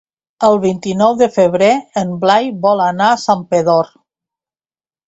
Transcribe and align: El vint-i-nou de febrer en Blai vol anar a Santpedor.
El 0.45 0.55
vint-i-nou 0.63 1.13
de 1.19 1.27
febrer 1.35 1.69
en 2.03 2.17
Blai 2.25 2.51
vol 2.67 2.83
anar 2.89 3.13
a 3.13 3.21
Santpedor. 3.27 3.95